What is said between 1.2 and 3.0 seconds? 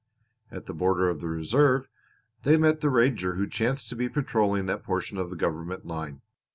the Reserve they met the